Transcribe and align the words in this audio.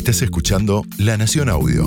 Estás 0.00 0.22
escuchando 0.22 0.82
La 0.96 1.18
Nación 1.18 1.50
Audio. 1.50 1.84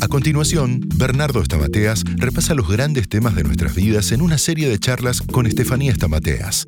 A 0.00 0.06
continuación, 0.06 0.78
Bernardo 0.94 1.42
Estamateas 1.42 2.04
repasa 2.18 2.54
los 2.54 2.68
grandes 2.68 3.08
temas 3.08 3.34
de 3.34 3.42
nuestras 3.42 3.74
vidas 3.74 4.12
en 4.12 4.22
una 4.22 4.38
serie 4.38 4.68
de 4.68 4.78
charlas 4.78 5.22
con 5.22 5.46
Estefanía 5.46 5.90
Estamateas. 5.90 6.66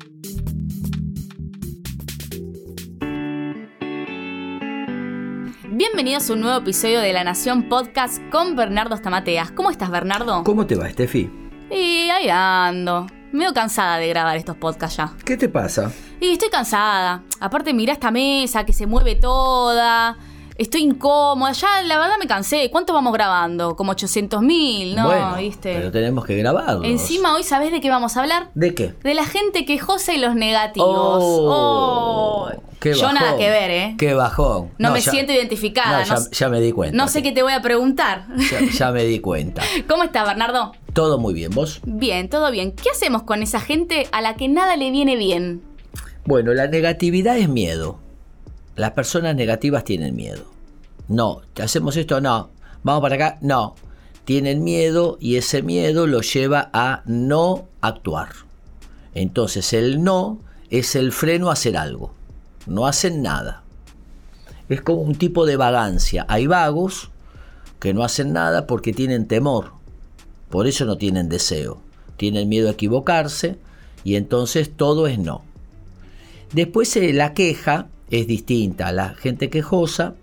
Bienvenidos 5.71 6.29
a 6.29 6.33
un 6.33 6.41
nuevo 6.41 6.57
episodio 6.57 6.99
de 6.99 7.13
La 7.13 7.23
Nación 7.23 7.69
Podcast 7.69 8.21
con 8.31 8.57
Bernardo 8.57 8.95
Estamateas. 8.95 9.51
¿Cómo 9.51 9.71
estás, 9.71 9.89
Bernardo? 9.89 10.43
¿Cómo 10.43 10.67
te 10.67 10.75
va, 10.75 10.89
Estefi? 10.89 11.31
Y 11.71 12.09
ahí 12.09 12.27
ando. 12.29 13.07
Medio 13.31 13.53
cansada 13.53 13.97
de 13.97 14.09
grabar 14.09 14.35
estos 14.35 14.57
podcasts 14.57 14.97
ya. 14.97 15.13
¿Qué 15.23 15.37
te 15.37 15.47
pasa? 15.47 15.91
Y 16.23 16.31
estoy 16.31 16.49
cansada. 16.49 17.21
Aparte, 17.41 17.73
mira 17.73 17.91
esta 17.91 18.09
mesa 18.09 18.65
que 18.65 18.71
se 18.71 18.85
mueve 18.87 19.15
toda. 19.15 20.15
Estoy 20.57 20.83
incómoda. 20.83 21.51
Ya, 21.51 21.81
la 21.81 21.99
verdad, 21.99 22.15
me 22.17 22.27
cansé. 22.27 22.69
¿Cuánto 22.71 22.93
vamos 22.93 23.11
grabando? 23.11 23.75
Como 23.75 23.91
800 23.91 24.41
mil, 24.41 24.95
¿no? 24.95 25.07
bueno, 25.07 25.35
¿Viste? 25.35 25.73
pero 25.75 25.91
tenemos 25.91 26.23
que 26.25 26.37
grabarlo. 26.37 26.85
Encima, 26.85 27.35
hoy, 27.35 27.43
¿sabés 27.43 27.73
de 27.73 27.81
qué 27.81 27.89
vamos 27.89 28.15
a 28.15 28.21
hablar? 28.21 28.51
¿De 28.53 28.73
qué? 28.73 28.93
De 29.03 29.13
la 29.15 29.25
gente 29.25 29.65
quejosa 29.65 30.13
y 30.13 30.19
los 30.19 30.33
negativos. 30.35 30.87
Oh, 30.89 32.47
Oh. 32.47 32.49
qué 32.79 32.93
Yo 32.93 33.11
nada 33.11 33.35
que 33.35 33.49
ver, 33.49 33.71
¿eh? 33.71 33.95
Qué 33.97 34.13
bajón. 34.13 34.71
No, 34.77 34.91
me 34.91 35.01
ya- 35.01 35.11
siento 35.11 35.33
identificada. 35.33 35.99
No, 35.99 36.05
ya, 36.05 36.15
no, 36.15 36.31
ya 36.31 36.49
me 36.49 36.61
di 36.61 36.71
cuenta. 36.71 36.95
no 36.95 37.07
sé 37.09 37.21
qué 37.21 37.33
te 37.33 37.43
voy 37.43 37.51
a 37.51 37.61
preguntar. 37.61 38.27
Ya, 38.49 38.61
ya 38.61 38.91
me 38.91 39.03
di 39.03 39.19
cuenta. 39.19 39.61
¿Cómo 39.89 40.03
estás, 40.03 40.25
Bernardo? 40.25 40.71
Todo 40.93 41.17
muy 41.17 41.33
bien, 41.33 41.51
¿vos? 41.51 41.81
Bien, 41.83 42.29
todo 42.29 42.49
bien. 42.49 42.71
¿Qué 42.71 42.91
hacemos 42.91 43.23
con 43.23 43.41
esa 43.43 43.59
gente 43.59 44.07
a 44.13 44.21
la 44.21 44.35
que 44.35 44.47
nada 44.47 44.77
le 44.77 44.89
viene 44.91 45.17
bien? 45.17 45.63
Bueno, 46.25 46.53
la 46.53 46.67
negatividad 46.67 47.37
es 47.37 47.49
miedo. 47.49 47.99
Las 48.77 48.91
personas 48.91 49.35
negativas 49.35 49.83
tienen 49.83 50.15
miedo. 50.15 50.45
No, 51.09 51.41
¿hacemos 51.61 51.97
esto? 51.97 52.21
No. 52.21 52.49
¿Vamos 52.81 53.01
para 53.01 53.15
acá? 53.15 53.37
No. 53.41 53.75
Tienen 54.23 54.63
miedo 54.63 55.17
y 55.19 55.35
ese 55.35 55.61
miedo 55.63 56.07
los 56.07 56.33
lleva 56.33 56.69
a 56.71 57.03
no 57.05 57.67
actuar. 57.81 58.29
Entonces 59.13 59.73
el 59.73 60.01
no 60.01 60.39
es 60.69 60.95
el 60.95 61.11
freno 61.11 61.49
a 61.49 61.53
hacer 61.53 61.75
algo. 61.75 62.13
No 62.67 62.87
hacen 62.87 63.21
nada. 63.21 63.63
Es 64.69 64.81
como 64.81 65.01
un 65.01 65.15
tipo 65.15 65.45
de 65.45 65.57
vagancia. 65.57 66.25
Hay 66.29 66.47
vagos 66.47 67.11
que 67.81 67.93
no 67.93 68.01
hacen 68.01 68.31
nada 68.31 68.65
porque 68.65 68.93
tienen 68.93 69.27
temor. 69.27 69.73
Por 70.49 70.67
eso 70.67 70.85
no 70.85 70.97
tienen 70.97 71.27
deseo. 71.27 71.81
Tienen 72.15 72.47
miedo 72.47 72.69
a 72.69 72.73
equivocarse 72.73 73.57
y 74.05 74.15
entonces 74.15 74.71
todo 74.73 75.07
es 75.07 75.19
no. 75.19 75.43
Después 76.53 76.95
eh, 76.97 77.13
la 77.13 77.33
queja 77.33 77.87
es 78.11 78.27
distinta. 78.27 78.91
La 78.91 79.09
gente 79.15 79.49
quejosa 79.49 80.13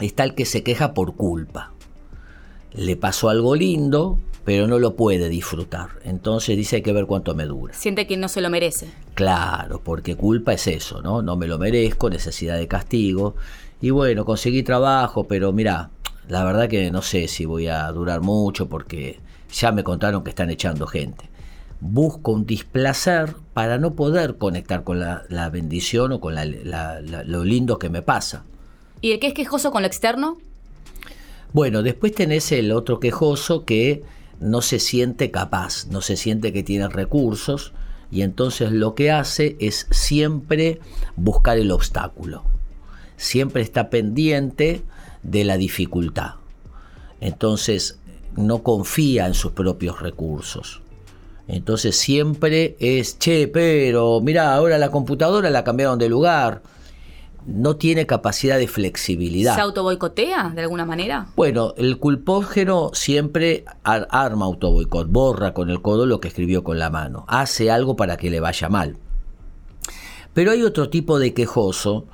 está 0.00 0.24
el 0.24 0.34
que 0.34 0.46
se 0.46 0.62
queja 0.62 0.94
por 0.94 1.14
culpa. 1.14 1.72
Le 2.72 2.96
pasó 2.96 3.28
algo 3.28 3.54
lindo, 3.54 4.18
pero 4.46 4.66
no 4.66 4.78
lo 4.78 4.96
puede 4.96 5.28
disfrutar. 5.28 5.90
Entonces 6.04 6.56
dice 6.56 6.76
hay 6.76 6.82
que 6.82 6.94
ver 6.94 7.04
cuánto 7.04 7.34
me 7.34 7.44
dura. 7.44 7.74
Siente 7.74 8.06
que 8.06 8.16
no 8.16 8.28
se 8.28 8.40
lo 8.40 8.48
merece. 8.48 8.88
Claro, 9.12 9.82
porque 9.84 10.16
culpa 10.16 10.54
es 10.54 10.66
eso, 10.66 11.02
¿no? 11.02 11.20
No 11.20 11.36
me 11.36 11.46
lo 11.46 11.58
merezco, 11.58 12.08
necesidad 12.08 12.56
de 12.56 12.66
castigo. 12.66 13.34
Y 13.82 13.90
bueno, 13.90 14.24
conseguí 14.24 14.62
trabajo, 14.62 15.24
pero 15.24 15.52
mira, 15.52 15.90
la 16.28 16.44
verdad 16.44 16.68
que 16.68 16.90
no 16.90 17.02
sé 17.02 17.28
si 17.28 17.44
voy 17.44 17.68
a 17.68 17.86
durar 17.92 18.22
mucho 18.22 18.70
porque 18.70 19.20
ya 19.52 19.70
me 19.70 19.84
contaron 19.84 20.24
que 20.24 20.30
están 20.30 20.48
echando 20.48 20.86
gente. 20.86 21.31
Busco 21.84 22.30
un 22.30 22.46
displacer 22.46 23.34
para 23.54 23.76
no 23.76 23.94
poder 23.94 24.36
conectar 24.36 24.84
con 24.84 25.00
la, 25.00 25.24
la 25.28 25.50
bendición 25.50 26.12
o 26.12 26.20
con 26.20 26.36
la- 26.36 26.44
la- 26.44 27.00
la- 27.00 27.24
lo 27.24 27.42
lindo 27.44 27.78
que 27.80 27.88
me 27.90 28.02
pasa. 28.02 28.44
¿Y 29.00 29.10
el 29.10 29.18
que 29.18 29.26
es 29.26 29.34
quejoso 29.34 29.72
con 29.72 29.82
lo 29.82 29.88
externo? 29.88 30.38
Bueno, 31.52 31.82
después 31.82 32.14
tenés 32.14 32.52
el 32.52 32.70
otro 32.70 33.00
quejoso 33.00 33.64
que 33.64 34.04
no 34.38 34.62
se 34.62 34.78
siente 34.78 35.32
capaz, 35.32 35.86
no 35.88 36.00
se 36.02 36.16
siente 36.16 36.52
que 36.52 36.62
tiene 36.62 36.86
recursos 36.88 37.72
y 38.12 38.22
entonces 38.22 38.70
lo 38.70 38.94
que 38.94 39.10
hace 39.10 39.56
es 39.58 39.88
siempre 39.90 40.78
buscar 41.16 41.58
el 41.58 41.72
obstáculo. 41.72 42.44
Siempre 43.16 43.60
está 43.62 43.90
pendiente 43.90 44.82
de 45.24 45.42
la 45.44 45.56
dificultad. 45.56 46.34
Entonces 47.20 47.98
no 48.36 48.62
confía 48.62 49.26
en 49.26 49.34
sus 49.34 49.50
propios 49.52 50.00
recursos. 50.00 50.80
Entonces 51.52 51.96
siempre 51.96 52.76
es, 52.80 53.18
che, 53.18 53.46
pero 53.46 54.20
mira, 54.22 54.54
ahora 54.54 54.78
la 54.78 54.90
computadora 54.90 55.50
la 55.50 55.64
cambiaron 55.64 55.98
de 55.98 56.08
lugar. 56.08 56.62
No 57.44 57.76
tiene 57.76 58.06
capacidad 58.06 58.56
de 58.56 58.68
flexibilidad. 58.68 59.54
¿Se 59.56 59.60
autoboicotea 59.60 60.50
de 60.54 60.62
alguna 60.62 60.86
manera? 60.86 61.26
Bueno, 61.36 61.74
el 61.76 61.98
culpógeno 61.98 62.90
siempre 62.94 63.64
ar- 63.82 64.08
arma 64.10 64.46
autoboicot, 64.46 65.08
borra 65.08 65.52
con 65.52 65.68
el 65.68 65.82
codo 65.82 66.06
lo 66.06 66.20
que 66.20 66.28
escribió 66.28 66.64
con 66.64 66.78
la 66.78 66.88
mano, 66.88 67.24
hace 67.28 67.70
algo 67.70 67.96
para 67.96 68.16
que 68.16 68.30
le 68.30 68.40
vaya 68.40 68.68
mal. 68.68 68.96
Pero 70.34 70.52
hay 70.52 70.62
otro 70.62 70.88
tipo 70.88 71.18
de 71.18 71.34
quejoso, 71.34 72.06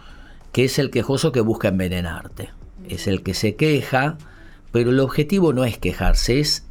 que 0.50 0.65
es 0.65 0.78
el 0.78 0.91
quejoso 0.91 1.31
que 1.31 1.43
busca 1.43 1.69
envenenarte. 1.69 2.50
Es 2.88 3.06
el 3.06 3.22
que 3.22 3.34
se 3.34 3.55
queja, 3.55 4.16
pero 4.72 4.91
el 4.91 4.99
objetivo 5.00 5.53
no 5.53 5.65
es 5.65 5.78
quejarse, 5.78 6.41
es, 6.41 6.65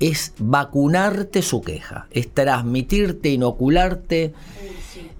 es 0.00 0.32
vacunarte 0.38 1.42
su 1.42 1.60
queja, 1.60 2.06
es 2.10 2.32
transmitirte, 2.32 3.28
inocularte 3.30 4.32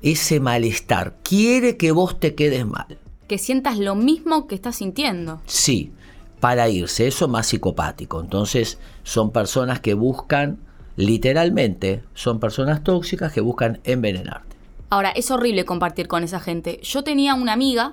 ese 0.02 0.40
malestar. 0.40 1.16
Quiere 1.22 1.76
que 1.76 1.92
vos 1.92 2.18
te 2.18 2.34
quedes 2.34 2.64
mal. 2.66 2.98
Que 3.28 3.38
sientas 3.38 3.78
lo 3.78 3.94
mismo 3.94 4.46
que 4.46 4.54
estás 4.54 4.76
sintiendo. 4.76 5.40
Sí, 5.46 5.92
para 6.40 6.68
irse, 6.68 7.06
eso 7.06 7.24
es 7.24 7.30
más 7.30 7.46
psicopático. 7.48 8.20
Entonces 8.20 8.78
son 9.02 9.32
personas 9.32 9.80
que 9.80 9.94
buscan, 9.94 10.58
literalmente, 10.96 12.02
son 12.14 12.38
personas 12.38 12.84
tóxicas 12.84 13.32
que 13.32 13.40
buscan 13.40 13.80
envenenarte. 13.84 14.56
Ahora, 14.88 15.10
es 15.10 15.30
horrible 15.32 15.64
compartir 15.64 16.06
con 16.06 16.22
esa 16.22 16.38
gente. 16.38 16.78
Yo 16.82 17.02
tenía 17.02 17.34
una 17.34 17.52
amiga 17.52 17.92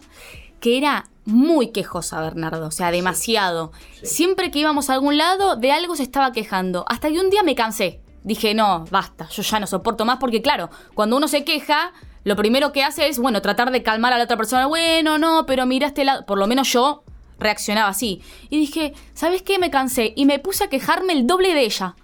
que 0.63 0.77
era 0.77 1.09
muy 1.25 1.71
quejosa, 1.71 2.21
Bernardo, 2.21 2.67
o 2.67 2.71
sea, 2.71 2.89
demasiado. 2.89 3.73
Siempre 4.01 4.49
que 4.49 4.59
íbamos 4.59 4.89
a 4.89 4.93
algún 4.93 5.17
lado, 5.17 5.57
de 5.57 5.73
algo 5.73 5.97
se 5.97 6.03
estaba 6.03 6.31
quejando. 6.31 6.85
Hasta 6.87 7.09
que 7.09 7.19
un 7.19 7.29
día 7.29 7.43
me 7.43 7.53
cansé. 7.53 7.99
Dije, 8.23 8.53
no, 8.53 8.85
basta, 8.89 9.27
yo 9.27 9.41
ya 9.43 9.59
no 9.59 9.67
soporto 9.67 10.05
más 10.05 10.19
porque, 10.19 10.41
claro, 10.41 10.69
cuando 10.93 11.17
uno 11.17 11.27
se 11.27 11.43
queja, 11.43 11.91
lo 12.23 12.37
primero 12.37 12.71
que 12.71 12.81
hace 12.81 13.09
es, 13.09 13.19
bueno, 13.19 13.41
tratar 13.41 13.71
de 13.71 13.83
calmar 13.83 14.13
a 14.13 14.17
la 14.17 14.23
otra 14.23 14.37
persona. 14.37 14.65
Bueno, 14.67 15.17
no, 15.17 15.45
pero 15.45 15.65
mira 15.65 15.87
este 15.87 16.05
lado. 16.05 16.25
Por 16.25 16.37
lo 16.39 16.47
menos 16.47 16.71
yo 16.71 17.03
reaccionaba 17.39 17.89
así. 17.89 18.21
Y 18.49 18.57
dije, 18.57 18.93
¿sabes 19.13 19.41
qué? 19.41 19.59
Me 19.59 19.69
cansé 19.69 20.13
y 20.15 20.25
me 20.25 20.39
puse 20.39 20.63
a 20.63 20.69
quejarme 20.69 21.11
el 21.11 21.27
doble 21.27 21.53
de 21.53 21.65
ella. 21.65 21.95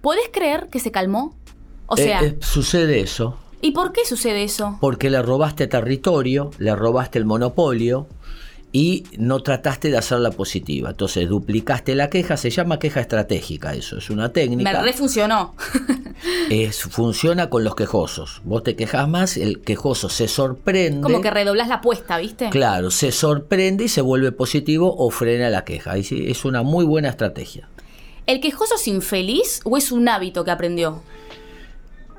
¿Podés 0.00 0.30
creer 0.32 0.68
que 0.72 0.80
se 0.80 0.90
calmó? 0.90 1.36
O 1.86 1.96
Eh, 1.98 2.04
sea, 2.04 2.22
eh, 2.22 2.38
sucede 2.40 3.00
eso, 3.00 3.36
¿y 3.60 3.72
por 3.72 3.92
qué 3.92 4.04
sucede 4.04 4.44
eso? 4.44 4.78
porque 4.80 5.10
le 5.10 5.22
robaste 5.22 5.66
territorio, 5.66 6.50
le 6.58 6.74
robaste 6.74 7.18
el 7.18 7.24
monopolio 7.24 8.06
y 8.70 9.04
no 9.16 9.40
trataste 9.42 9.90
de 9.90 9.96
hacerla 9.96 10.30
positiva. 10.30 10.90
Entonces 10.90 11.26
duplicaste 11.28 11.94
la 11.94 12.10
queja, 12.10 12.36
se 12.36 12.50
llama 12.50 12.78
queja 12.78 13.00
estratégica, 13.00 13.74
eso 13.74 13.96
es 13.96 14.10
una 14.10 14.24
Me 14.24 14.28
técnica. 14.28 14.82
refuncionó. 14.82 15.54
Es, 16.50 16.82
funciona 16.82 17.48
con 17.48 17.64
los 17.64 17.74
quejosos. 17.74 18.42
Vos 18.44 18.62
te 18.64 18.76
quejas 18.76 19.08
más, 19.08 19.36
el 19.36 19.60
quejoso 19.60 20.08
se 20.08 20.28
sorprende. 20.28 21.00
Como 21.00 21.20
que 21.20 21.30
redoblás 21.30 21.68
la 21.68 21.76
apuesta, 21.76 22.18
¿viste? 22.18 22.50
Claro, 22.50 22.90
se 22.90 23.12
sorprende 23.12 23.84
y 23.84 23.88
se 23.88 24.00
vuelve 24.00 24.32
positivo 24.32 24.94
o 24.98 25.10
frena 25.10 25.48
la 25.48 25.64
queja. 25.64 25.96
Es 25.96 26.44
una 26.44 26.62
muy 26.62 26.84
buena 26.84 27.08
estrategia. 27.08 27.68
¿El 28.26 28.40
quejoso 28.40 28.74
es 28.74 28.86
infeliz 28.88 29.60
o 29.64 29.76
es 29.78 29.90
un 29.92 30.08
hábito 30.08 30.44
que 30.44 30.50
aprendió? 30.50 31.02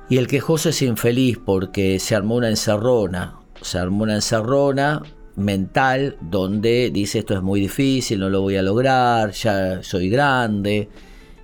Y 0.09 0.17
el 0.17 0.25
quejoso 0.25 0.69
es 0.69 0.81
infeliz 0.81 1.37
porque 1.37 1.99
se 1.99 2.15
armó 2.15 2.35
una 2.35 2.49
encerrona. 2.49 3.39
Se 3.61 3.77
armó 3.77 4.03
una 4.03 4.15
encerrona 4.15 5.03
mental 5.35 6.17
donde 6.19 6.89
dice 6.91 7.19
esto 7.19 7.35
es 7.35 7.43
muy 7.43 7.61
difícil, 7.61 8.19
no 8.19 8.29
lo 8.29 8.41
voy 8.41 8.55
a 8.55 8.63
lograr, 8.63 9.31
ya 9.31 9.83
soy 9.83 10.09
grande. 10.09 10.89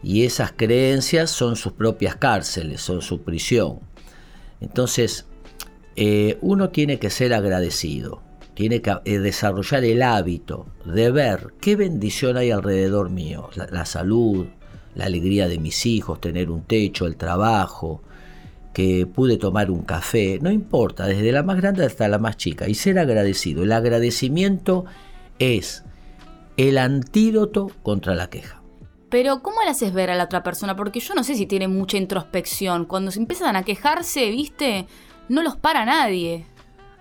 Y 0.02 0.24
esas 0.24 0.52
creencias 0.52 1.30
son 1.30 1.56
sus 1.56 1.74
propias 1.74 2.16
cárceles, 2.16 2.82
son 2.82 3.04
su 3.04 3.22
prisión. 3.22 3.82
Entonces, 4.62 5.28
eh, 5.96 6.40
uno 6.42 6.70
tiene 6.70 6.98
que 6.98 7.12
ser 7.12 7.36
agradecido, 7.36 8.24
tiene 8.56 8.82
que 8.82 8.96
eh, 9.06 9.20
desarrollar 9.20 9.84
el 9.84 10.02
hábito 10.02 10.66
de 10.86 11.12
ver 11.12 11.54
qué 11.62 11.76
bendición 11.76 12.36
hay 12.38 12.50
alrededor 12.50 13.12
mío, 13.12 13.50
la, 13.56 13.68
la 13.68 13.86
salud, 13.86 14.48
la 14.96 15.06
alegría 15.06 15.48
de 15.48 15.60
mis 15.60 15.86
hijos, 15.86 16.20
tener 16.20 16.50
un 16.50 16.64
techo, 16.64 17.06
el 17.06 17.16
trabajo, 17.16 18.02
que 18.76 19.08
pude 19.08 19.38
tomar 19.38 19.72
un 19.72 19.84
café, 19.84 20.38
no 20.42 20.52
importa, 20.52 21.06
desde 21.08 21.32
la 21.32 21.44
más 21.44 21.56
grande 21.56 21.86
hasta 21.86 22.10
la 22.10 22.20
más 22.20 22.36
chica, 22.36 22.68
y 22.68 22.76
ser 22.76 23.00
agradecido. 23.00 23.64
El 23.64 23.72
agradecimiento 23.72 24.84
es 25.40 25.86
el 26.58 26.78
antídoto 26.78 27.72
contra 27.84 28.16
la 28.16 28.30
queja. 28.30 28.62
Pero 29.10 29.42
¿cómo 29.42 29.62
le 29.64 29.70
haces 29.70 29.94
ver 29.94 30.12
a 30.12 30.16
la 30.16 30.26
otra 30.26 30.44
persona? 30.44 30.76
Porque 30.76 31.00
yo 31.00 31.16
no 31.16 31.24
sé 31.24 31.36
si 31.36 31.46
tiene 31.46 31.70
mucha 31.70 31.96
introspección. 31.96 32.84
Cuando 32.84 33.12
se 33.12 33.20
empiezan 33.20 33.56
a 33.56 33.64
quejarse, 33.64 34.30
¿viste? 34.30 34.88
No 35.30 35.42
los 35.42 35.56
para 35.56 35.86
nadie. 35.86 36.46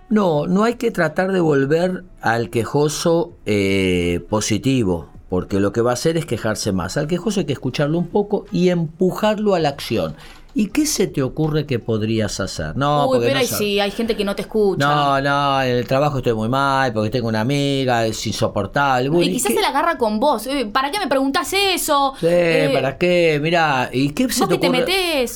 No, 0.07 0.47
no 0.47 0.63
hay 0.63 0.75
que 0.75 0.91
tratar 0.91 1.33
de 1.33 1.41
volver 1.41 2.05
al 2.21 2.51
quejoso 2.51 3.33
eh, 3.45 4.25
positivo, 4.29 5.09
porque 5.27 5.59
lo 5.59 5.73
que 5.73 5.81
va 5.81 5.91
a 5.91 5.95
hacer 5.95 6.15
es 6.15 6.25
quejarse 6.25 6.71
más. 6.71 6.95
Al 6.95 7.07
quejoso 7.07 7.41
hay 7.41 7.45
que 7.45 7.53
escucharlo 7.53 7.97
un 7.97 8.07
poco 8.07 8.45
y 8.49 8.69
empujarlo 8.69 9.55
a 9.55 9.59
la 9.59 9.67
acción. 9.67 10.15
¿Y 10.57 10.67
qué 10.67 10.85
se 10.85 11.07
te 11.07 11.21
ocurre 11.21 11.65
que 11.65 11.79
podrías 11.79 12.39
hacer? 12.39 12.77
No, 12.77 13.03
Uy, 13.03 13.17
porque 13.17 13.27
pero 13.27 13.39
no 13.41 13.45
sab- 13.45 13.57
sí, 13.57 13.79
hay 13.81 13.91
gente 13.91 14.15
que 14.15 14.23
no 14.23 14.35
te 14.35 14.43
escucha. 14.43 14.85
No, 14.87 15.21
no, 15.21 15.61
en 15.61 15.75
el 15.75 15.85
trabajo 15.85 16.17
estoy 16.19 16.33
muy 16.33 16.47
mal, 16.47 16.93
porque 16.93 17.09
tengo 17.09 17.27
una 17.27 17.41
amiga, 17.41 18.05
es 18.05 18.25
insoportable. 18.25 19.09
Y 19.25 19.33
quizás 19.33 19.49
qué? 19.49 19.55
se 19.55 19.61
la 19.61 19.67
agarra 19.67 19.97
con 19.97 20.17
vos. 20.17 20.47
Eh, 20.47 20.65
¿Para 20.71 20.91
qué 20.91 20.99
me 20.99 21.07
preguntás 21.07 21.51
eso? 21.53 22.13
Sí, 22.17 22.27
Eh, 22.29 22.69
¿para 22.73 22.97
qué? 22.97 23.37
Mirá, 23.41 23.89
¿y 23.91 24.11
qué 24.11 24.31
se 24.31 24.39
¿Vos 24.45 24.49
te 24.49 24.55
ocurre 24.55 24.85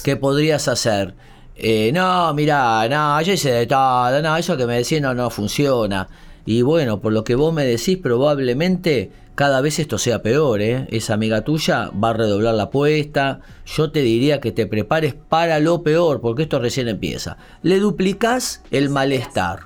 que 0.03 0.15
podrías 0.15 0.67
hacer? 0.69 1.13
Eh, 1.61 1.91
no, 1.93 2.33
mirá, 2.33 2.87
no, 2.87 3.21
yo 3.21 3.33
hice 3.33 3.51
de 3.51 3.67
todo, 3.67 4.21
no, 4.21 4.37
eso 4.37 4.55
que 4.55 4.65
me 4.65 4.77
decís 4.77 5.01
no, 5.01 5.13
no 5.13 5.29
funciona. 5.29 6.07
Y 6.45 6.61
bueno, 6.61 7.01
por 7.01 7.11
lo 7.11 7.25
que 7.25 7.35
vos 7.35 7.53
me 7.53 7.65
decís, 7.65 7.97
probablemente 7.97 9.11
cada 9.39 9.61
vez 9.61 9.79
esto 9.79 9.97
sea 9.97 10.21
peor, 10.21 10.61
¿eh? 10.61 10.85
Esa 10.91 11.13
amiga 11.13 11.45
tuya 11.45 11.91
va 11.91 12.09
a 12.09 12.13
redoblar 12.13 12.55
la 12.55 12.63
apuesta. 12.63 13.39
Yo 13.65 13.89
te 13.89 14.01
diría 14.01 14.41
que 14.41 14.51
te 14.51 14.67
prepares 14.67 15.13
para 15.13 15.59
lo 15.61 15.81
peor, 15.81 16.19
porque 16.19 16.43
esto 16.43 16.59
recién 16.59 16.89
empieza. 16.89 17.37
Le 17.61 17.79
duplicás 17.79 18.61
el 18.69 18.89
malestar, 18.89 19.59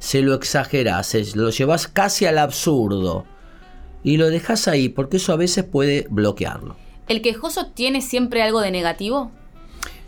se 0.00 0.22
lo 0.22 0.34
exagerás, 0.34 1.06
se 1.06 1.24
lo 1.36 1.50
llevas 1.50 1.86
casi 1.86 2.26
al 2.26 2.38
absurdo. 2.38 3.24
Y 4.02 4.16
lo 4.16 4.30
dejas 4.30 4.66
ahí, 4.66 4.88
porque 4.88 5.18
eso 5.18 5.32
a 5.32 5.36
veces 5.36 5.62
puede 5.62 6.08
bloquearlo. 6.10 6.74
¿El 7.06 7.22
quejoso 7.22 7.66
tiene 7.66 8.00
siempre 8.02 8.42
algo 8.42 8.60
de 8.60 8.72
negativo? 8.72 9.30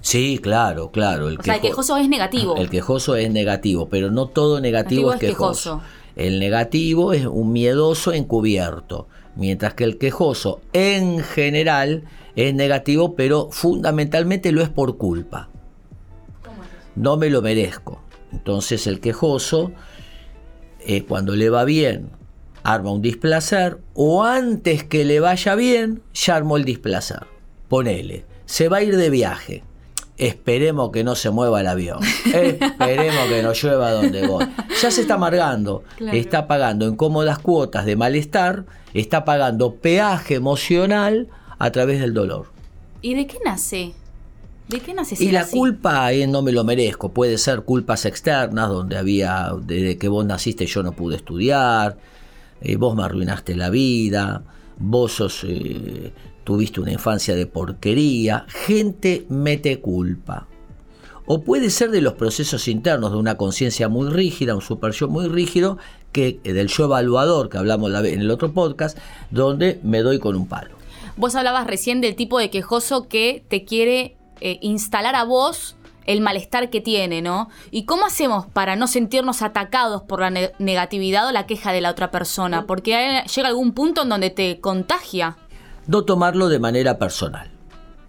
Sí, 0.00 0.40
claro, 0.42 0.90
claro. 0.90 1.28
El, 1.28 1.38
O 1.38 1.42
sea, 1.44 1.54
el 1.54 1.60
quejo- 1.60 1.70
quejoso 1.70 1.96
es 1.96 2.08
negativo. 2.08 2.56
el 2.56 2.68
quejoso 2.68 3.14
es 3.14 3.30
negativo, 3.30 3.88
pero 3.88 4.10
no 4.10 4.26
todo 4.26 4.60
negativo 4.60 5.10
Negativo 5.10 5.12
es 5.12 5.22
es 5.22 5.28
quejoso. 5.38 5.80
El 6.16 6.38
negativo 6.38 7.12
es 7.12 7.26
un 7.26 7.52
miedoso 7.52 8.12
encubierto, 8.12 9.08
mientras 9.36 9.74
que 9.74 9.84
el 9.84 9.98
quejoso 9.98 10.60
en 10.72 11.20
general 11.20 12.04
es 12.36 12.54
negativo, 12.54 13.14
pero 13.14 13.48
fundamentalmente 13.50 14.52
lo 14.52 14.62
es 14.62 14.68
por 14.68 14.96
culpa. 14.98 15.48
No 16.94 17.16
me 17.16 17.30
lo 17.30 17.40
merezco. 17.42 18.02
Entonces 18.32 18.86
el 18.86 19.00
quejoso, 19.00 19.72
eh, 20.80 21.04
cuando 21.04 21.34
le 21.36 21.50
va 21.50 21.64
bien, 21.64 22.10
arma 22.62 22.92
un 22.92 23.02
displacer, 23.02 23.78
o 23.94 24.24
antes 24.24 24.84
que 24.84 25.04
le 25.04 25.20
vaya 25.20 25.54
bien, 25.54 26.02
ya 26.14 26.36
armó 26.36 26.56
el 26.56 26.64
displacer. 26.64 27.26
Ponele, 27.68 28.24
se 28.46 28.68
va 28.68 28.78
a 28.78 28.82
ir 28.82 28.96
de 28.96 29.10
viaje. 29.10 29.62
Esperemos 30.18 30.90
que 30.92 31.04
no 31.04 31.14
se 31.14 31.30
mueva 31.30 31.60
el 31.60 31.66
avión. 31.66 32.00
Esperemos 32.26 33.28
que 33.28 33.42
no 33.42 33.52
llueva 33.52 33.92
donde 33.92 34.26
voy. 34.26 34.46
Ya 34.80 34.90
se 34.90 35.00
está 35.00 35.14
amargando. 35.14 35.82
Claro. 35.96 36.16
Está 36.16 36.46
pagando 36.46 36.86
en 36.86 36.96
cómodas 36.96 37.38
cuotas 37.38 37.86
de 37.86 37.96
malestar. 37.96 38.64
Está 38.94 39.24
pagando 39.24 39.76
peaje 39.76 40.34
emocional 40.34 41.28
a 41.58 41.70
través 41.72 42.00
del 42.00 42.12
dolor. 42.12 42.46
¿Y 43.00 43.14
de 43.14 43.26
qué 43.26 43.38
nace? 43.44 43.94
¿De 44.68 44.80
qué 44.80 44.94
nace 44.94 45.16
Y 45.18 45.30
la 45.32 45.40
así? 45.40 45.56
culpa 45.56 46.12
eh, 46.12 46.26
no 46.26 46.42
me 46.42 46.52
lo 46.52 46.62
merezco. 46.62 47.10
Puede 47.10 47.38
ser 47.38 47.62
culpas 47.62 48.04
externas, 48.04 48.68
donde 48.68 48.96
había, 48.96 49.52
desde 49.60 49.98
que 49.98 50.08
vos 50.08 50.24
naciste 50.24 50.66
yo 50.66 50.82
no 50.82 50.92
pude 50.92 51.16
estudiar, 51.16 51.98
eh, 52.60 52.76
vos 52.76 52.94
me 52.94 53.02
arruinaste 53.02 53.56
la 53.56 53.70
vida, 53.70 54.42
vos 54.78 55.12
sos, 55.12 55.44
eh, 55.48 56.12
tuviste 56.44 56.80
una 56.80 56.92
infancia 56.92 57.34
de 57.34 57.46
porquería. 57.46 58.44
Gente 58.48 59.24
mete 59.28 59.80
culpa. 59.80 60.46
O 61.24 61.42
puede 61.42 61.70
ser 61.70 61.90
de 61.90 62.00
los 62.00 62.14
procesos 62.14 62.66
internos 62.68 63.12
de 63.12 63.16
una 63.18 63.36
conciencia 63.36 63.88
muy 63.88 64.10
rígida, 64.10 64.54
un 64.54 64.60
super 64.60 64.92
yo 64.92 65.08
muy 65.08 65.28
rígido, 65.28 65.78
que 66.10 66.40
eh, 66.42 66.52
del 66.52 66.66
yo 66.68 66.84
evaluador 66.84 67.48
que 67.48 67.58
hablamos 67.58 67.92
en 68.04 68.20
el 68.20 68.30
otro 68.30 68.52
podcast, 68.52 68.98
donde 69.30 69.78
me 69.82 70.00
doy 70.00 70.18
con 70.18 70.34
un 70.36 70.46
palo. 70.48 70.74
Vos 71.16 71.34
hablabas 71.34 71.66
recién 71.66 72.00
del 72.00 72.16
tipo 72.16 72.38
de 72.38 72.50
quejoso 72.50 73.06
que 73.08 73.44
te 73.48 73.64
quiere 73.64 74.16
eh, 74.40 74.58
instalar 74.62 75.14
a 75.14 75.24
vos 75.24 75.76
el 76.04 76.20
malestar 76.20 76.68
que 76.70 76.80
tiene, 76.80 77.22
¿no? 77.22 77.48
¿Y 77.70 77.84
cómo 77.84 78.06
hacemos 78.06 78.46
para 78.46 78.74
no 78.74 78.88
sentirnos 78.88 79.40
atacados 79.42 80.02
por 80.02 80.20
la 80.20 80.30
ne- 80.30 80.52
negatividad 80.58 81.28
o 81.28 81.32
la 81.32 81.46
queja 81.46 81.70
de 81.72 81.80
la 81.80 81.90
otra 81.90 82.10
persona? 82.10 82.66
Porque 82.66 83.22
llega 83.32 83.48
algún 83.48 83.72
punto 83.72 84.02
en 84.02 84.08
donde 84.08 84.30
te 84.30 84.58
contagia. 84.60 85.36
No 85.86 86.02
tomarlo 86.04 86.48
de 86.48 86.58
manera 86.58 86.98
personal. 86.98 87.50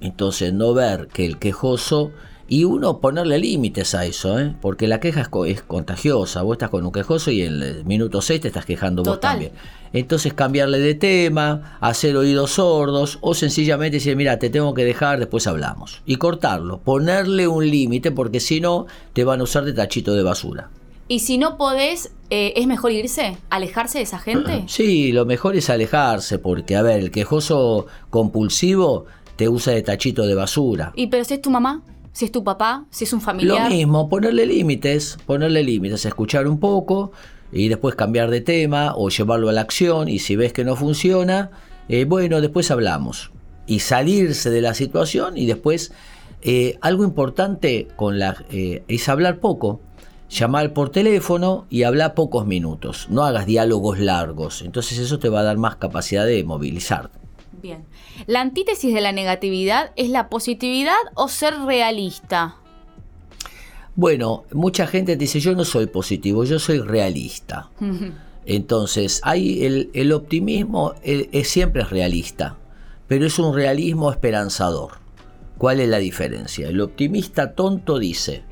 Entonces, 0.01 0.53
no 0.53 0.73
ver 0.73 1.07
que 1.07 1.25
el 1.25 1.37
quejoso 1.39 2.11
y 2.47 2.65
uno 2.65 2.99
ponerle 2.99 3.39
límites 3.39 3.95
a 3.95 4.05
eso, 4.05 4.37
¿eh? 4.37 4.53
porque 4.61 4.85
la 4.87 4.99
queja 4.99 5.21
es, 5.21 5.29
co- 5.29 5.45
es 5.45 5.61
contagiosa. 5.63 6.41
Vos 6.41 6.55
estás 6.55 6.69
con 6.69 6.85
un 6.85 6.91
quejoso 6.91 7.31
y 7.31 7.41
en 7.41 7.61
el 7.63 7.85
minuto 7.85 8.21
6 8.21 8.41
te 8.41 8.49
estás 8.49 8.65
quejando 8.65 9.01
vos 9.01 9.13
también. 9.21 9.51
Entonces, 9.93 10.33
cambiarle 10.33 10.79
de 10.79 10.93
tema, 10.95 11.77
hacer 11.79 12.17
oídos 12.17 12.51
sordos 12.51 13.17
o 13.21 13.33
sencillamente 13.33 13.97
decir, 13.97 14.15
mira, 14.17 14.39
te 14.39 14.49
tengo 14.49 14.73
que 14.73 14.83
dejar, 14.83 15.19
después 15.19 15.47
hablamos. 15.47 16.01
Y 16.05 16.17
cortarlo, 16.17 16.79
ponerle 16.79 17.47
un 17.47 17.69
límite 17.69 18.11
porque 18.11 18.39
si 18.41 18.59
no, 18.59 18.87
te 19.13 19.23
van 19.23 19.39
a 19.39 19.43
usar 19.43 19.63
de 19.63 19.73
tachito 19.73 20.13
de 20.13 20.23
basura. 20.23 20.69
Y 21.13 21.19
si 21.19 21.37
no 21.37 21.57
podés, 21.57 22.11
eh, 22.31 22.53
¿es 22.55 22.65
mejor 22.65 22.91
irse? 22.91 23.37
¿Alejarse 23.51 23.99
de 23.99 24.03
esa 24.03 24.17
gente? 24.17 24.63
Sí, 24.67 25.11
lo 25.11 25.27
mejor 25.27 25.55
es 25.55 25.69
alejarse, 25.69 26.39
porque, 26.39 26.75
a 26.75 26.81
ver, 26.81 27.01
el 27.01 27.11
quejoso 27.11 27.85
compulsivo 28.09 29.05
te 29.35 29.47
usa 29.47 29.73
de 29.73 29.83
tachito 29.83 30.25
de 30.25 30.33
basura. 30.33 30.91
Y 30.95 31.05
pero 31.05 31.23
si 31.23 31.35
es 31.35 31.41
tu 31.43 31.51
mamá, 31.51 31.83
si 32.13 32.25
es 32.25 32.31
tu 32.31 32.43
papá, 32.43 32.85
si 32.89 33.03
es 33.03 33.13
un 33.13 33.21
familiar. 33.21 33.69
Lo 33.69 33.75
mismo, 33.75 34.09
ponerle 34.09 34.47
límites, 34.47 35.19
ponerle 35.27 35.61
límites, 35.61 36.03
escuchar 36.03 36.47
un 36.47 36.59
poco 36.59 37.11
y 37.51 37.67
después 37.67 37.93
cambiar 37.93 38.31
de 38.31 38.41
tema 38.41 38.95
o 38.95 39.09
llevarlo 39.09 39.49
a 39.49 39.51
la 39.51 39.61
acción 39.61 40.09
y 40.09 40.17
si 40.17 40.35
ves 40.35 40.51
que 40.51 40.65
no 40.65 40.75
funciona, 40.75 41.51
eh, 41.89 42.05
bueno, 42.05 42.41
después 42.41 42.71
hablamos. 42.71 43.29
Y 43.67 43.81
salirse 43.81 44.49
de 44.49 44.61
la 44.61 44.73
situación 44.73 45.37
y 45.37 45.45
después 45.45 45.91
eh, 46.41 46.77
algo 46.81 47.03
importante 47.03 47.87
con 47.95 48.17
la, 48.17 48.35
eh, 48.49 48.83
es 48.87 49.07
hablar 49.09 49.37
poco. 49.37 49.79
Llamar 50.33 50.73
por 50.73 50.89
teléfono 50.89 51.67
y 51.69 51.83
hablar 51.83 52.15
pocos 52.15 52.47
minutos. 52.47 53.07
No 53.09 53.23
hagas 53.23 53.45
diálogos 53.45 53.99
largos. 53.99 54.63
Entonces 54.63 54.97
eso 54.97 55.19
te 55.19 55.29
va 55.29 55.41
a 55.41 55.43
dar 55.43 55.57
más 55.57 55.75
capacidad 55.75 56.25
de 56.25 56.43
movilizarte. 56.43 57.19
Bien. 57.61 57.85
¿La 58.25 58.41
antítesis 58.41 58.95
de 58.95 59.01
la 59.01 59.11
negatividad 59.11 59.91
es 59.95 60.09
la 60.09 60.29
positividad 60.29 60.95
o 61.13 61.27
ser 61.27 61.53
realista? 61.59 62.57
Bueno, 63.95 64.45
mucha 64.51 64.87
gente 64.87 65.13
te 65.13 65.19
dice 65.19 65.39
yo 65.39 65.53
no 65.53 65.65
soy 65.65 65.85
positivo, 65.85 66.43
yo 66.45 66.57
soy 66.57 66.79
realista. 66.79 67.69
Entonces, 68.45 69.21
hay 69.23 69.63
el, 69.65 69.91
el 69.93 70.11
optimismo 70.11 70.95
es, 71.03 71.47
siempre 71.47 71.83
es 71.83 71.89
realista, 71.91 72.57
pero 73.07 73.27
es 73.27 73.37
un 73.37 73.55
realismo 73.55 74.11
esperanzador. 74.11 74.93
¿Cuál 75.57 75.79
es 75.79 75.87
la 75.87 75.99
diferencia? 75.99 76.67
El 76.67 76.81
optimista 76.81 77.53
tonto 77.53 77.99
dice, 77.99 78.43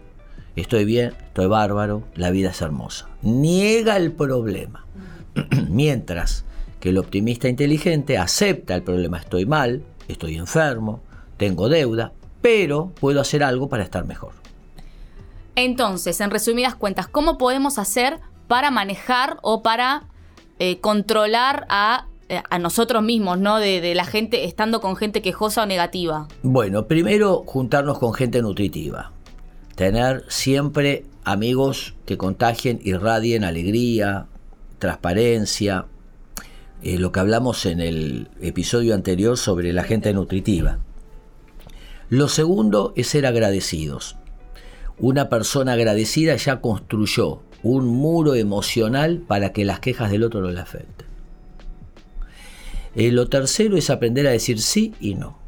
estoy 0.56 0.86
bien, 0.86 1.14
estoy 1.28 1.48
bárbaro, 1.48 2.04
la 2.16 2.32
vida 2.32 2.50
es 2.50 2.62
hermosa. 2.62 3.08
Niega 3.22 3.98
el 3.98 4.12
problema. 4.12 4.86
Mientras 5.70 6.46
que 6.80 6.90
el 6.90 6.98
optimista 6.98 7.48
inteligente 7.48 8.18
acepta 8.18 8.76
el 8.76 8.84
problema, 8.84 9.18
estoy 9.18 9.46
mal, 9.46 9.84
estoy 10.08 10.36
enfermo, 10.36 11.02
tengo 11.38 11.70
deuda, 11.70 12.12
pero 12.42 12.92
puedo 13.00 13.22
hacer 13.22 13.44
algo 13.44 13.70
para 13.70 13.84
estar 13.84 14.06
mejor. 14.06 14.34
Entonces, 15.56 16.20
en 16.22 16.32
resumidas 16.32 16.76
cuentas, 16.76 17.08
¿cómo 17.08 17.38
podemos 17.38 17.78
hacer 17.78 18.20
para 18.48 18.72
manejar 18.72 19.38
o 19.44 19.64
para 19.64 20.04
eh, 20.60 20.80
controlar 20.80 21.66
a, 21.70 22.08
eh, 22.30 22.42
a 22.50 22.60
nosotros 22.60 23.02
mismos, 23.02 23.40
¿no? 23.40 23.60
De, 23.60 23.82
de 23.82 23.96
la 23.96 24.06
gente, 24.06 24.46
estando 24.46 24.82
con 24.82 24.96
gente 24.96 25.22
quejosa 25.22 25.64
o 25.64 25.66
negativa. 25.66 26.28
Bueno, 26.44 26.86
primero 26.86 27.44
juntarnos 27.46 27.98
con 27.98 28.14
gente 28.14 28.42
nutritiva. 28.42 29.12
Tener 29.82 30.26
siempre 30.28 31.06
amigos 31.24 31.96
que 32.06 32.16
contagien, 32.16 32.80
irradien 32.84 33.44
alegría, 33.44 34.28
transparencia. 34.78 35.88
eh, 36.84 37.00
lo 37.00 37.12
que 37.12 37.20
hablamos 37.20 37.66
en 37.66 37.82
el 37.82 38.28
episodio 38.42 38.94
anterior 38.94 39.40
sobre 39.40 39.74
la 39.74 39.82
gente 39.82 40.14
nutritiva. 40.14 40.78
Lo 42.12 42.28
segundo 42.28 42.94
es 42.96 43.08
ser 43.08 43.26
agradecidos. 43.26 44.18
Una 45.00 45.30
persona 45.30 45.74
agradecida 45.74 46.36
ya 46.36 46.62
construyó 46.62 47.42
un 47.64 47.88
muro 47.88 48.36
emocional 48.36 49.24
para 49.28 49.52
que 49.52 49.66
las 49.66 49.80
quejas 49.80 50.12
del 50.12 50.22
otro 50.22 50.42
no 50.42 50.52
le 50.52 50.60
afecten. 50.60 51.08
Eh, 52.94 53.12
lo 53.12 53.30
tercero 53.30 53.78
es 53.78 53.90
aprender 53.90 54.28
a 54.28 54.32
decir 54.32 54.62
sí 54.62 54.94
y 55.00 55.16
no. 55.16 55.41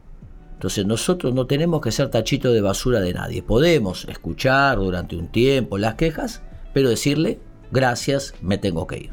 Entonces 0.63 0.85
nosotros 0.85 1.33
no 1.33 1.45
tenemos 1.45 1.81
que 1.81 1.91
ser 1.91 2.07
tachito 2.07 2.53
de 2.53 2.61
basura 2.61 3.01
de 3.01 3.13
nadie. 3.13 3.43
Podemos 3.43 4.05
escuchar 4.05 4.77
durante 4.77 5.17
un 5.17 5.27
tiempo 5.27 5.77
las 5.77 5.95
quejas, 5.95 6.41
pero 6.73 6.87
decirle 6.87 7.41
gracias, 7.69 8.33
me 8.41 8.57
tengo 8.57 8.87
que 8.87 8.97
ir. 8.97 9.09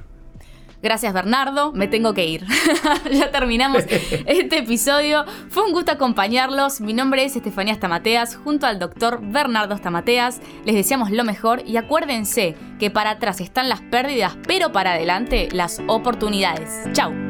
Gracias 0.80 1.12
Bernardo, 1.12 1.73
me 1.73 1.88
tengo 1.88 2.14
que 2.14 2.25
ir. 2.25 2.47
ya 3.12 3.33
terminamos 3.33 3.83
este 4.26 4.59
episodio. 4.59 5.25
Fue 5.49 5.64
un 5.64 5.73
gusto 5.73 5.90
acompañarlos. 5.90 6.80
Mi 6.80 6.92
nombre 6.92 7.25
es 7.25 7.35
Estefanía 7.35 7.75
Stamateas, 7.75 8.37
junto 8.37 8.69
al 8.69 8.78
doctor 8.78 9.19
Bernardo 9.21 9.76
Stamateas. 9.76 10.40
Les 10.64 10.76
deseamos 10.76 11.11
lo 11.11 11.25
mejor 11.25 11.64
y 11.66 11.78
acuérdense 11.78 12.54
que 12.78 12.92
para 12.92 13.11
atrás 13.11 13.40
están 13.40 13.69
las 13.69 13.80
pérdidas, 13.80 14.37
pero 14.47 14.71
para 14.71 14.92
adelante 14.92 15.49
las 15.50 15.83
oportunidades. 15.88 16.85
Chau. 16.92 17.30